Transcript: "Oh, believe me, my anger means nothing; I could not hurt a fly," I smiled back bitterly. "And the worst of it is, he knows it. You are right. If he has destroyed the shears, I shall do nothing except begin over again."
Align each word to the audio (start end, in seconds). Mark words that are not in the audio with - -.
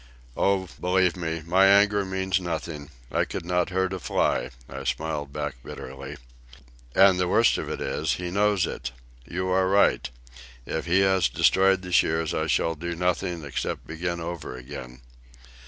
"Oh, 0.35 0.67
believe 0.79 1.15
me, 1.15 1.43
my 1.45 1.67
anger 1.67 2.03
means 2.03 2.39
nothing; 2.41 2.89
I 3.11 3.23
could 3.23 3.45
not 3.45 3.69
hurt 3.69 3.93
a 3.93 3.99
fly," 3.99 4.49
I 4.67 4.83
smiled 4.83 5.31
back 5.31 5.57
bitterly. 5.63 6.17
"And 6.95 7.19
the 7.19 7.27
worst 7.27 7.59
of 7.59 7.69
it 7.69 7.79
is, 7.79 8.13
he 8.13 8.31
knows 8.31 8.65
it. 8.65 8.93
You 9.27 9.49
are 9.49 9.67
right. 9.67 10.09
If 10.65 10.87
he 10.87 11.01
has 11.01 11.29
destroyed 11.29 11.83
the 11.83 11.91
shears, 11.91 12.33
I 12.33 12.47
shall 12.47 12.73
do 12.73 12.95
nothing 12.95 13.43
except 13.43 13.85
begin 13.85 14.19
over 14.19 14.57
again." 14.57 15.01